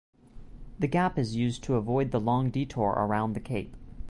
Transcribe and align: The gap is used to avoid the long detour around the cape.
The 0.79 0.87
gap 0.87 1.19
is 1.19 1.35
used 1.35 1.61
to 1.65 1.75
avoid 1.75 2.09
the 2.09 2.19
long 2.19 2.49
detour 2.49 2.89
around 2.97 3.33
the 3.33 3.39
cape. 3.39 3.75